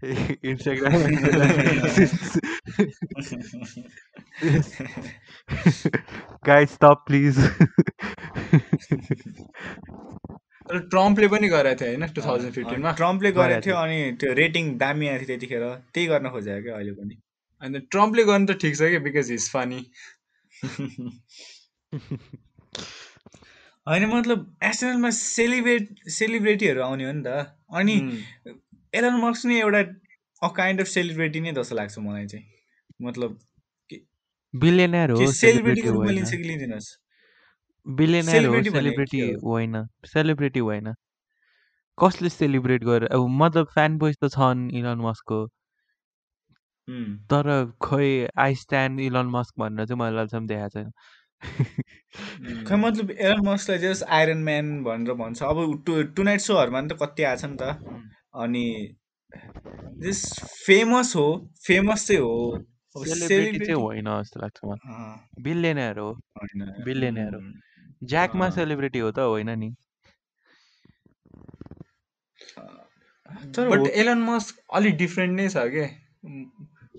[0.44, 0.92] Instagram.
[6.44, 7.36] Guys, stop please.
[10.68, 12.92] तर ट्रम्पले पनि गरेको थियो होइन टु थाउजन्ड फिफ्टिनमा?
[12.92, 15.62] ट्रम्पले गरेको थियो अनि त्यो रेटिङ दामी आएको थियो त्यतिखेर
[15.94, 17.16] त्यही गर्न खोजेको क्या अहिले पनि।
[17.62, 19.80] अनि ट्रम्पले गर्नु त ठिक छ कि बिकज इज फनी
[23.86, 27.28] होइन मतलब एसएनएलमा सेलिब्रेट सेलिब्रेटीहरू आउने हो नि त।
[27.72, 27.96] अनि
[29.00, 29.80] एलन मस्क नै एउटा
[30.42, 32.44] अ काइन्ड अफ सेलिब्रेटी नै जस्तो लाग्छ मलाई चाहिँ।
[33.02, 33.38] मतलब
[34.54, 36.88] बिलियनर हो सेलिब्रिटी सेलिब्रेटीको रूपमा होइन। लिन्छ कि लिँदिनस्
[37.86, 39.40] बिलियनर हो भनेको सेलिब्रिटी के हो?
[39.46, 40.94] होइन। सेलिब्रिटी होइन।
[41.98, 45.46] कसले सेलिब्रेट गरेर अब मतलब फ्यान बोइज त छन् इलन मस्कको
[46.88, 47.48] उम्, तर
[47.82, 50.90] खोइ आई स्ट्यान्ड इलन मस्क भनेर चाहिँ मैले अहिलेसम्म देखाएको छैन।
[52.66, 56.88] खै मतलब एलन मस्कलाई जस्ट आइरन म्यान भनेर भन्छ। अब टु टु नाइट सोहरूमा नि
[56.88, 57.62] त कति आएछ नि त।
[58.34, 58.64] अनि
[60.00, 60.22] जस
[60.66, 61.26] फेमस हो
[61.66, 62.36] फेमस चाहिँ हो।
[63.04, 66.12] सेलिब्रिटी चाहिँ होइन जस्तो लाग्छ मलाई। बिलियनर हो।
[66.84, 67.40] बिलियनर हो।
[68.06, 69.74] ज्याकमा। सेलिब्रिटी हो त होइन नि।
[73.58, 75.86] बट एलन मस्क अलिक डिफ्रेन्ट नै छ के?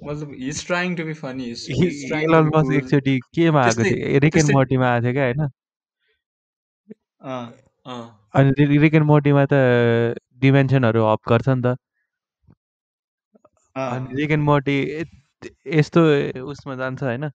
[0.03, 4.19] मतलब his trying to be funny Elon Musk एकचोटि केमा आएको थियो?
[4.19, 5.47] रिक एन्ड मोर्टीमा आएको थियो क्या होइन?
[7.21, 9.53] अँ, अनि रिक एन्ड मोर्टीमा त
[10.39, 11.75] डिमेन्सनहरू हप गर्छ नि त।
[13.75, 14.77] अँ, अनि रिक एन्ड मोर्टी
[15.43, 16.01] यस्तो
[16.51, 17.29] उसमा जान्छ होइन।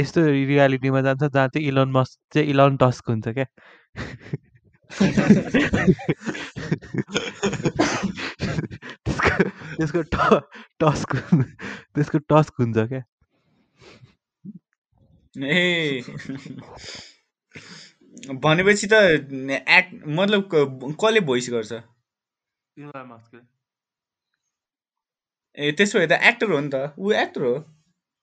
[0.00, 3.46] यस्तो रियालिटीमा जान्छ जहाँ चाहिँ इलोन मस्क चाहिँ इलोन टस्क हुन्छ क्या।
[9.04, 9.44] त्यसको
[9.76, 10.16] त्यसको ट
[10.80, 11.16] टस्क
[11.94, 13.02] त्यसको टस्क हुन्छ क्या।
[15.46, 16.02] ए।
[18.34, 20.48] भनेपछि त एक्ट मतलब
[21.00, 21.72] कसले भोइस गर्छ?
[21.72, 23.57] इलोन मस्कले।
[25.58, 27.54] ए त्यसो भए त एक्टर हो नि त। ऊ एक्टर हो?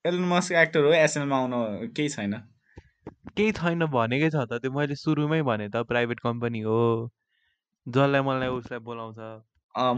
[0.06, 0.92] एलन मस्क एक्टर हो?
[1.06, 1.54] एसएलमा आउन
[1.96, 2.34] केही छैन।
[3.38, 6.80] केही छैन भनेकै छ त। त्यो मैले सुरुमै भने त प्राइभेट कम्पनी हो।
[7.88, 9.20] जसलाई मलाई उसलाई बोलाउँछ।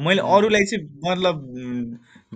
[0.05, 1.41] मैले अरूलाई चाहिँ मतलब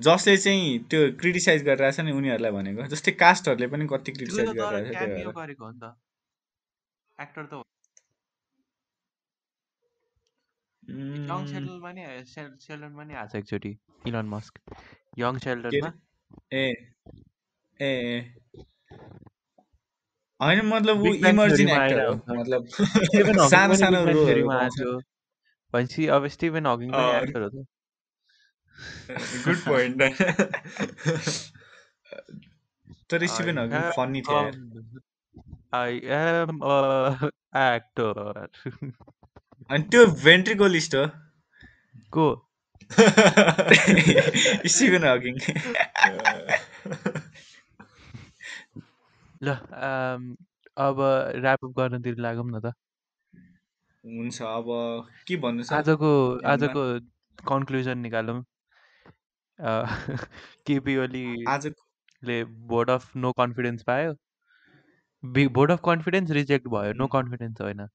[0.07, 4.95] जसले चाहिँ त्यो क्रिटिसाइज गरिरहेछ नि उनीहरूलाई भनेको जस्तै कास्टहरूले पनि कति क्रिटिसाइज गरिरहेछ
[7.17, 7.63] एक्टर त हो
[10.83, 14.59] यङ सेल्डनमा नि सेल सेल्डनमा नि आएको छ एकचोटि इलोन मस्क
[15.17, 15.91] यङ सेल्डनमा
[16.53, 16.65] ए
[17.79, 17.91] ए
[20.39, 22.67] होइन मतलब ऊ इमर्जिङ एक्टर हो मतलब
[23.49, 24.99] सानो सानो बिग ब्याङ रोलहरू थ्योरीमा पाउँछ आएको। थियो
[25.73, 27.65] भनेपछि अब स्टिभन हकिङ पनि एक्टर हो त।
[29.45, 30.01] गुड पोइन्ट
[33.11, 34.55] तर स्टिभन हकिङ फन्नी थियो यार
[39.69, 41.05] अनि त्यो भेन्ट्रिकोलिस्ट हो?
[42.13, 42.47] को?
[44.67, 45.37] स्टिभन हकिङ
[49.43, 49.53] ल
[50.77, 50.99] अब
[51.35, 52.73] ऱ्यापअप गर्नतिर लागौँ न त।
[54.05, 54.65] हुन्छ अब
[55.27, 56.11] के भन्नु आजको
[56.45, 56.83] आजको
[57.47, 58.43] कन्क्लुजन निकालौँ।
[60.67, 60.95] केपी
[61.47, 64.13] आज ओलीले भोट अफ नो कन्फिडेन्स पायो।
[65.49, 67.87] भोट अफ कन्फिडेन्स रिजेक्ट भयो। नो कन्फिडेन्स होइन।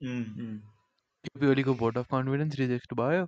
[0.00, 3.26] केपी ओलीको भोट अफ कन्फिडेन्स रिजेक्ट भयो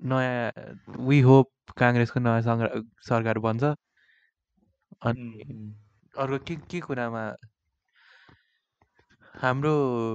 [0.00, 3.62] नयाँ वी होप काङ्ग्रेसको नयाँ सङ्ग्र- सरकार बन्छ
[5.02, 5.26] अनि।
[6.18, 7.22] अर्को के के कुरामा
[9.34, 9.72] हाम्रो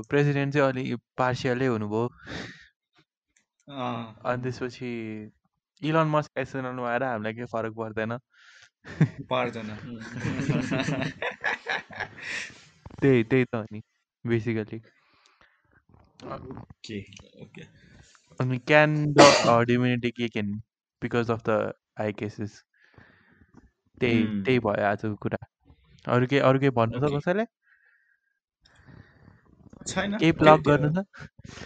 [0.10, 2.08] प्रेसिडेन्ट चाहिँ अलि पार्सियलै हुनुभयो।
[4.26, 4.90] अनि त्यसपछि
[5.82, 8.18] इलोन मस्क एसएनएलमा आएर हामीलाई केही फरक पर्दैन।
[9.32, 9.70] पर्दैन।
[13.02, 13.82] त्यही त्यही त हो नि
[14.26, 14.80] बेसिकली
[16.26, 17.00] ओके
[17.44, 17.64] ओके
[18.40, 20.54] अनि can the immunity kick in
[21.02, 21.60] because of the
[22.00, 22.62] high cases
[23.98, 25.46] त्यही त्यही भयो आजको कुरा
[26.06, 27.46] अरू केही अरू केही भन्नु छ ओके कसैलाई
[29.88, 31.06] छैन केही त्यो गर्नु छ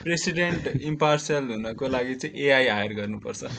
[0.04, 3.52] प्रेसिडेन्ट इम्पार्सियल हुनको लागि चाहिँ एआई हायर गर्नुपर्छ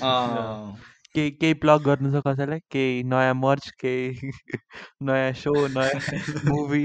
[1.15, 4.31] केही केही प्लग गर्नु छ कसैलाई केही नयाँ मर्च केही
[5.03, 6.85] नयाँ सो नयाँ मुभी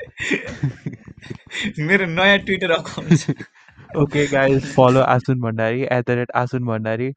[1.89, 3.35] मेरो नयाँ ट्विटर अकाउन्ट छ
[4.01, 7.07] Okay, guys, follow Asun Bhandari at the rate Asun Bhandari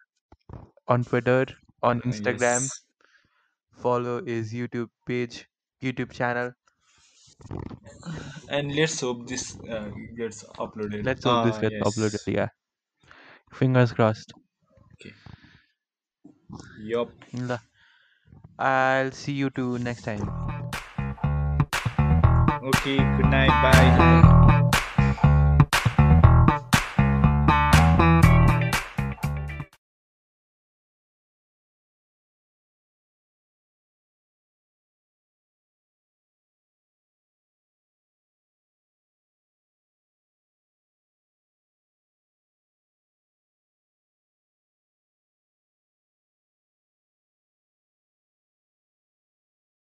[0.89, 1.47] on Twitter,
[1.83, 2.69] on Instagram.
[2.69, 2.85] Yes.
[3.79, 5.49] Follow his YouTube page,
[5.83, 6.53] YouTube channel.
[8.53, 9.45] And let's hope this
[10.19, 11.87] gets uploaded Let's hope this Ah, gets yes.
[11.91, 12.27] uploaded.
[12.37, 12.51] Yeah,
[13.61, 14.35] fingers crossed.
[16.91, 17.11] Yup.
[17.35, 17.59] ल
[18.59, 20.64] I'll see you two next time.
[22.66, 24.25] Okay, good night, bye.